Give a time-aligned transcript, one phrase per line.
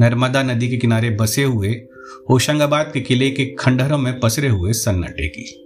[0.00, 1.68] नर्मदा नदी के किनारे बसे हुए,
[2.30, 5.60] होशंगाबाद के किले के खंडहरों में पसरे हुए सन्नाटे की।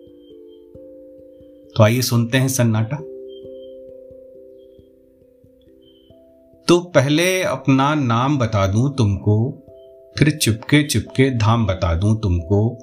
[1.77, 2.97] तो आइए सुनते हैं सन्नाटा।
[6.69, 9.65] तो पहले अपना नाम बता दूँ तुमको,
[10.19, 12.79] फिर चुपके चुपके धाम बता दूँ तुमको।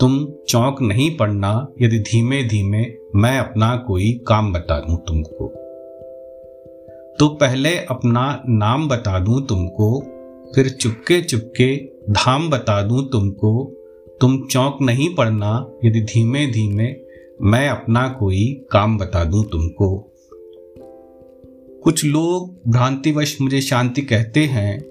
[0.00, 5.46] तुम चौंक नहीं पड़ना, यदि धीमे धीमे मैं अपना कोई काम बता दूँ तुमको।
[7.18, 10.11] तो पहले अपना नाम बता दूँ तुमको
[10.54, 11.76] फिर चुपके चुपके
[12.10, 13.64] धाम बता दूँ तुमको,
[14.20, 16.96] तुम चौंक नहीं पड़ना, यदि धीमे धीमे
[17.42, 19.96] मैं अपना कोई काम बता दूँ तुमको।
[21.82, 24.82] कुछ लोग भ्रांतिवश मुझे शांति कहते हैं,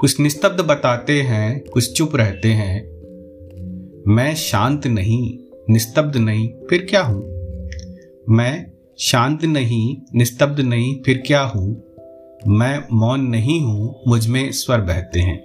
[0.00, 2.92] कुछ निस्तब्ध बताते हैं, कुछ चुप रहते हैं।
[4.08, 5.38] मैं शांत नहीं,
[5.70, 7.22] निस्तब्ध नहीं, फिर क्या हूँ?
[8.28, 11.91] मैं शांत नहीं, निस्तब्ध नहीं, फिर क्या हूँ?
[12.46, 15.44] मैं मौन नहीं हूँ, मुझमें स्वर बहते हैं।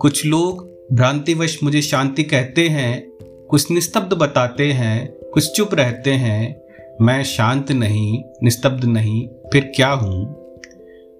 [0.00, 3.10] कुछ लोग भ्रांतिवश मुझे शांति कहते हैं,
[3.50, 6.62] कुछ निस्तब्ध बताते हैं, कुछ चुप रहते हैं।
[7.00, 10.50] मैं शांत नहीं, निस्तब्ध नहीं, फिर क्या हूँ?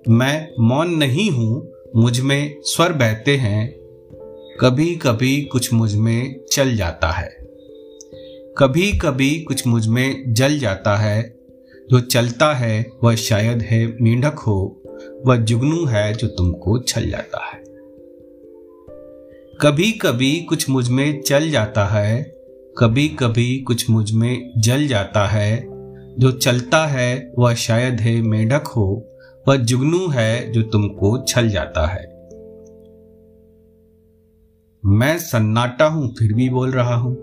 [0.08, 3.74] मैं मौन नहीं हूँ, मुझमें स्वर बहते हैं।
[4.60, 7.28] कभी कभी कुछ मुझमें चल जाता है।
[8.58, 11.43] कभी कभी कुछ मुझमें जल जाता है।
[11.90, 14.82] जो चलता है, वह शायद है मेंढक हो।
[15.26, 17.64] वह जुगनू है जो तुमको छल जाता है।
[19.60, 22.34] कभी कभी कुछ मुझमें चल जाता है
[22.78, 25.66] कभी कभी कुछ मुझमें जल जाता है।
[26.18, 29.04] जो चलता है, वह शायद है मेढक हो।
[29.48, 32.14] वह जुगनू है जो तुमको छल जाता है।
[34.86, 37.16] मैं सन्नाटा हूँ, फिर भी बोल रहा हूँ।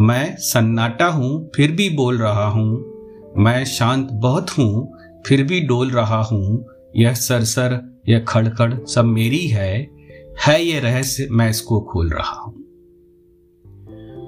[0.00, 2.89] मैं सन्नाटा हूँ, फिर भी बोल रहा हूँ।
[3.38, 9.46] मैं शांत बहुत हूँ, फिर भी डोल रहा हूँ। यह सरसर, यह खड़खड़ सब मेरी
[9.46, 10.00] है
[10.46, 12.54] है ये रहस्य मैं इसको खोल रहा हूँ।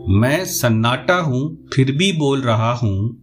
[0.09, 3.23] मैं सन्नाटा हूँ, फिर भी बोल रहा हूँ।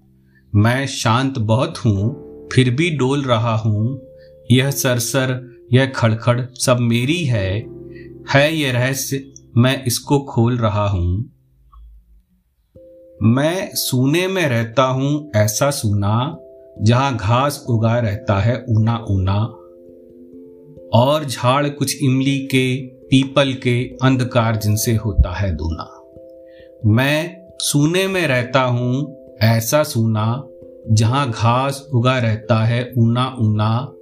[0.55, 4.01] मैं शांत बहुत हूँ, फिर भी डोल रहा हूँ।
[4.51, 7.65] यह सरसर, यह खड़खड़ सब मेरी है
[8.29, 11.38] है ये रहस्य मैं इसको खोल रहा हूँ।
[13.23, 16.37] मैं सूने में रहता हूँ ऐसा सूना,
[16.81, 19.37] जहाँ घास उगा रहता है ऊना ऊना।
[20.93, 26.11] और झाड़ कुछ इमली के, पीपल के अंधकार जिनसे होता है दूना।
[26.85, 30.43] मैं सूने में रहता हूँ ऐसा सूना,
[30.91, 33.93] जहाँ घास उगा रहता है ऊना ऊना।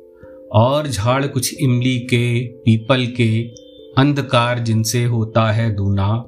[0.54, 3.48] और झाड़ कुछ इमली के, पीपल के
[3.98, 6.26] अंधकार जिनसे होता है दूना।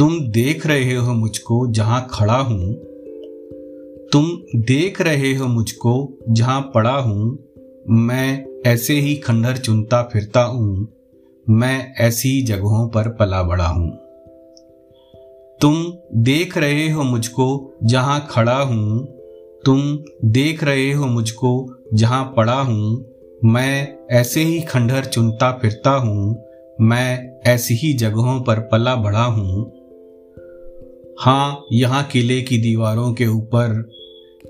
[0.00, 2.74] तुम देख रहे हो मुझको जहाँ खड़ा हूँ।
[4.12, 7.38] तुम देख रहे हो मुझको जहाँ पड़ा हूँ।
[7.88, 10.88] मैं ऐसे ही खंडर चुनता फिरता हूँ।
[11.50, 13.90] मैं ऐसी जगहों पर पला बड़ा हूँ।
[15.60, 19.06] तुम देख रहे हो मुझको जहाँ खड़ा हूँ।
[19.66, 23.04] तुम देख रहे हो मुझको जहाँ पड़ा हूँ।
[23.44, 26.44] मैं ऐसे ही खंडहर चुनता फिरता हूँ।
[26.80, 29.79] मैं ऐसी ही जगहों पर पला बढ़ा हूँ।
[31.22, 33.90] हाँ, यहाँ किले की दीवारों के ऊपर,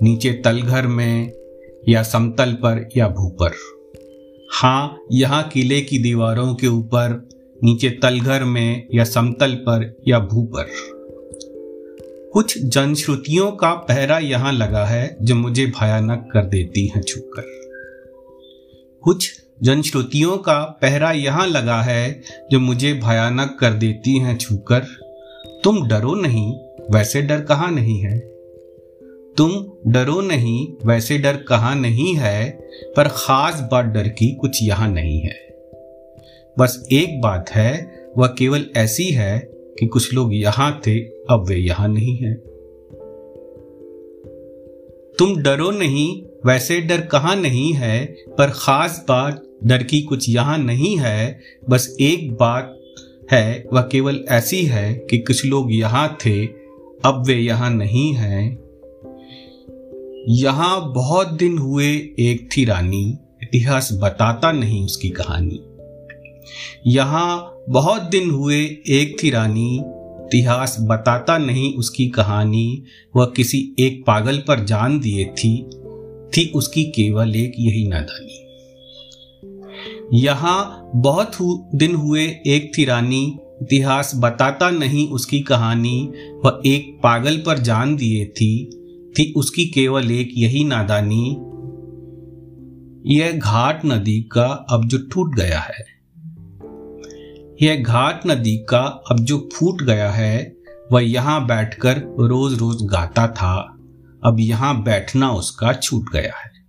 [0.03, 1.33] नीचे तलघर में,
[1.89, 3.51] या समतल पर या भूपर।
[4.53, 7.29] हाँ यहाँ किले की दीवारों के ऊपर,
[7.65, 10.71] नीचे तलघर में, या समतल पर, या भू पर
[12.33, 17.43] कुछ जनश्रुतियों का पहरा यहाँ लगा है, जो मुझे भयानक कर देती है छुपकर।
[19.03, 25.10] कुछ जनश्रुतियों का पहरा यहाँ लगा है, जो मुझे भयानक कर देती हैं छूकर।
[25.65, 26.53] तुम डरो नहीं,
[26.91, 28.19] वैसे डर कहाँ नहीं है?
[29.37, 29.51] तुम
[29.87, 32.51] डरो नहीं, वैसे डर कहाँ नहीं है,
[32.97, 35.35] पर खास बात डर की कुछ यहाँ नहीं है।
[36.59, 39.39] बस एक बात है, वह केवल ऐसी है
[39.79, 42.35] कि कुछ लोग यहाँ थे, अब वे यहाँ नहीं है।
[45.19, 50.59] तुम डरो नहीं, वैसे डर कहाँ नहीं है, पर खास बात डर की कुछ यहाँ
[50.59, 52.80] नहीं है, बस एक बात
[53.33, 56.47] है, वह केवल ऐसी है कि कुछ लोग यहाँ थे,
[57.05, 58.59] अब वे यहाँ नहीं हैं।
[60.29, 61.87] यहाँ बहुत दिन हुए
[62.19, 65.61] एक थी रानी, इतिहास बताता नहीं उसकी कहानी।
[66.87, 69.77] यहाँ बहुत दिन हुए एक थी रानी,
[70.27, 72.83] इतिहास बताता नहीं उसकी कहानी।
[73.17, 75.71] वह किसी एक पागल पर जान दिए थी
[76.37, 78.40] थी उसकी केवल एक, यही नादानी।
[80.15, 81.37] यहाँ बहुत
[81.75, 86.13] दिन हुए, एक थी रानी इतिहास बताता नहीं उसकी कहानी,
[86.45, 88.71] वह एक पागल पर जान दिए थी
[89.19, 91.31] थी उसकी केवल एक यही नादानी।
[93.15, 95.85] यह घाट नदी का अब जो टूट गया है।
[97.63, 98.81] यह घाट नदी का
[99.11, 100.57] अब जो फूट गया है,
[100.93, 103.77] वह यहाँ बैठकर रोज रोज गाता था,
[104.25, 106.60] अब यहाँ बैठना उसका छूट गया है।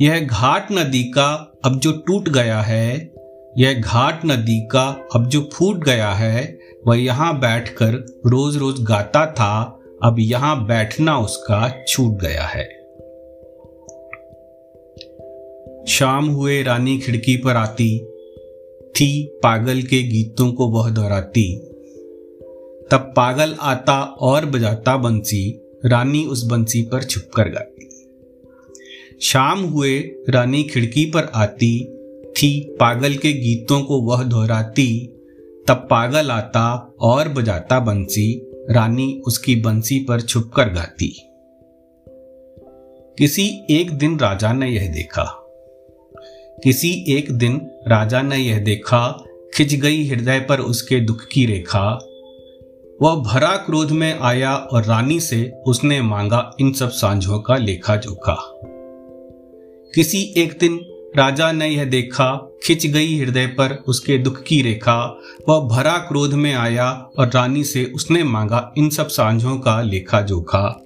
[0.00, 3.12] यह घाट नदी का अब जो टूट गया है,
[3.58, 7.94] यह घाट नदी का अब जो फूट गया है, वह यहाँ बैठकर
[8.26, 12.64] रोज रोज गाता था, अब यहाँ बैठना उसका छूट गया है।
[15.86, 17.98] शाम हुए, रानी खिड़की पर आती,
[18.90, 21.56] थी पागल के गीतों को वह दोहराती।
[22.90, 27.87] तब पागल आता और बजाता बंसी, रानी उस बंसी पर छुपकर गाती।
[29.22, 29.98] शाम हुए,
[30.28, 31.84] रानी खिड़की पर आती,
[32.30, 35.06] थी पागल के गीतों को वह दोहराती,
[35.68, 41.14] तब पागल आता और बजाता बंसी, रानी उसकी बंसी पर छुपकर गाती।
[43.18, 45.24] किसी एक दिन राजा ने यह देखा।
[46.64, 49.24] किसी एक दिन राजा ने यह देखा,
[49.54, 51.98] खिंच गई हृदय पर उसके दुख की रेखा।
[53.02, 57.96] वह भरा क्रोध में आया और रानी से उसने मांगा इन सब सांझों का लेखा
[57.96, 58.60] जोखा।
[59.94, 60.80] किसी एक दिन
[61.16, 66.34] राजा ने यह देखा, खिंच गई हृदय पर उसके दुख की रेखा। वह भरा क्रोध
[66.34, 70.84] में आया और रानी से उसने मांगा इन सब सांझों का लेखा जोखा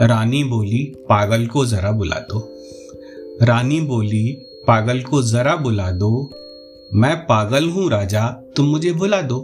[0.00, 2.58] रानी बोली, पागल को जरा बुला दो।
[3.42, 4.32] रानी बोली,
[4.66, 6.30] पागल को जरा बुला दो।
[6.94, 9.40] मैं पागल हूँ राजा, तुम मुझे भुला दो।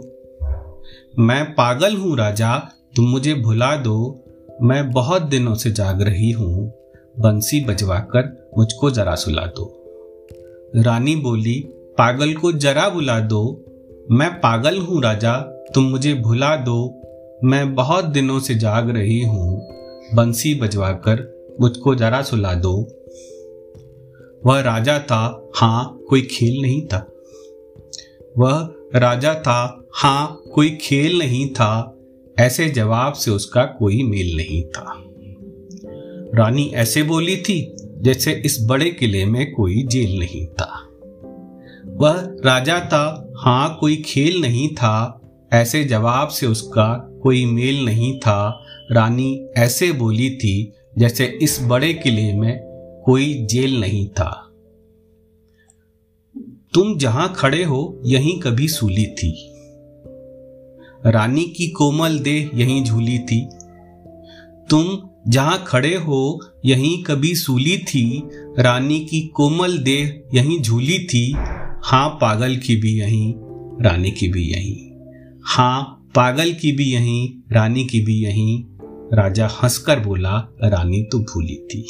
[1.19, 2.57] मैं पागल हूँ राजा,
[2.95, 4.23] तुम मुझे भुला दो।
[4.61, 6.84] मैं बहुत दिनों से जाग रही हूँ।
[7.19, 9.83] बंसी बजवाकर मुझको जरा सुला दो।
[10.75, 11.59] रानी बोली,
[11.97, 13.65] पागल को जरा बुला दो।
[14.11, 15.37] मैं पागल हूँ राजा,
[15.75, 17.01] तुम मुझे भुला दो।
[17.43, 19.61] मैं बहुत दिनों से जाग रही हूँ।
[20.13, 22.87] बंसी बजवाकर मुझको जरा सुला दो।
[24.45, 27.11] वह राजा था, हाँ, कोई खेल नहीं था।
[28.37, 31.97] वह राजा था, हाँ, कोई खेल नहीं था।
[32.39, 35.04] ऐसे जवाब से उसका कोई मेल नहीं था।
[36.35, 40.87] रानी ऐसे बोली थी जैसे इस बड़े किले में कोई जेल नहीं था।
[41.85, 45.21] वह राजा था हाँ कोई खेल नहीं था,
[45.53, 51.93] ऐसे जवाब से उसका कोई मेल नहीं था। रानी ऐसे बोली थी जैसे इस बड़े
[51.93, 52.59] किले में
[53.05, 54.41] कोई जेल नहीं था।
[56.73, 59.51] तुम जहाँ खड़े हो, यहीं कभी सूली थी।
[61.05, 63.49] रानी की कोमल देह यहीं झूली थी।
[64.69, 68.23] तुम जहाँ खड़े हो, यहीं कभी सूली थी।
[68.59, 71.35] रानी की कोमल देह यहीं झूली थी।
[71.83, 73.33] हाँ पागल की भी यहीं,
[73.81, 74.91] रानी की भी यहीं।
[75.43, 78.63] हाँ पागल की भी यहीं, रानी की भी यहीं।
[79.13, 81.87] राजा हंसकर बोला, रानी तो भूली थी।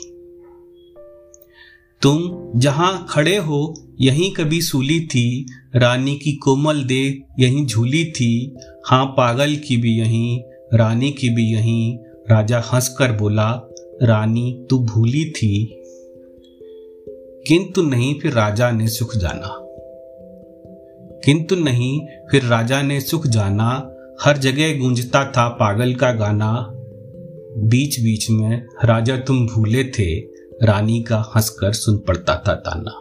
[2.02, 8.56] तुम जहाँ खड़े हो, यहीं कभी सूली थी। रानी की कोमल देह यहीं झूली थी।
[8.86, 10.39] हाँ पागल की भी यहीं,
[10.74, 11.98] रानी की भी यहीं।
[12.32, 13.62] राजा हंसकर बोला,
[14.03, 15.82] रानी, तू भूली थी।
[17.48, 19.62] किंतु नहीं, फिर राजा ने सुख जाना।
[21.25, 22.01] किंतु नहीं,
[22.32, 26.70] फिर राजा ने सुख जाना। हर जगह गूंजता था पागल का गाना।
[27.58, 30.20] बीच बीच में राजा, तुम भूले थे।
[30.63, 32.91] रानी का हंसकर सुन पड़ता था ताना।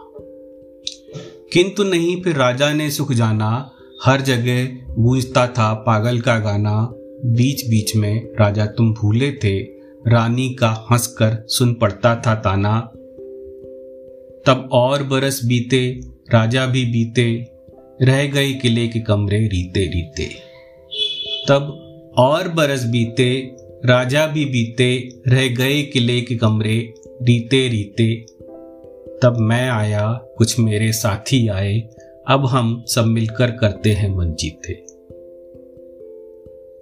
[1.53, 3.71] किंतु नहीं, फिर राजा ने सुख जाना।
[4.03, 6.93] हर जगह गूंजता था पागल का गाना।
[7.25, 9.59] बीच बीच में राजा तुम भूले थे।
[10.07, 12.79] रानी का हंसकर सुन पड़ता था ताना।
[14.45, 15.99] तब और बरस बीते,
[16.33, 17.47] राजा भी बीते,
[18.01, 20.29] रह गए किले के कमरे रीते रीते
[21.49, 21.81] तब
[22.17, 23.51] और बरस बीते,
[23.85, 28.25] राजा भी बीते, रह गए किले के कमरे रीते रीते
[29.23, 31.79] तब मैं आया, कुछ मेरे साथी आए,
[32.27, 34.84] अब हम सब मिलकर करते हैं मन जीते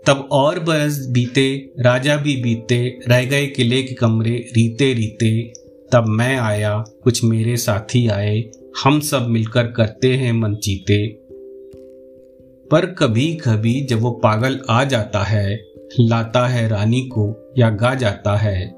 [0.07, 5.53] तब और बरस बीते, राजा भी बीते, रह गए किले के कमरे रीते रीते।
[5.91, 8.43] तब मैं आया, कुछ मेरे साथी आए,
[8.83, 11.07] हम सब मिलकर करते हैं मन चीते।
[12.71, 15.65] पर कभी कभी जब वो पागल आ जाता है,
[15.99, 18.73] लाता है रानी को या गा जाता है।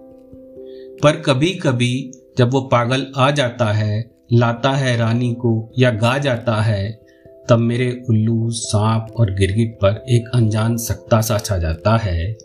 [1.03, 6.17] पर कभी कभी जब वो पागल आ जाता है, लाता है रानी को या गा
[6.17, 7.04] जाता है
[7.50, 12.38] तब मेरे उल्लू, सांप और गिरगिट पर एक अनजान सख्ता सा छा जाता है।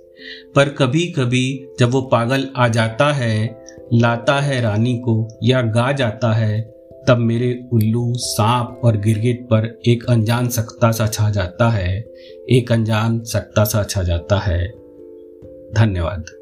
[0.54, 3.64] पर कभी कभी जब वो पागल आ जाता है,
[3.94, 6.60] लाता है रानी को या गा जाता है,
[7.08, 12.00] तब मेरे उल्लू, सांप और गिरगिट पर एक अनजान सख्ता सा छा जाता है।
[12.50, 14.68] एक अनजान सख्ता सा छा जाता है।
[15.74, 16.39] धन्यवाद।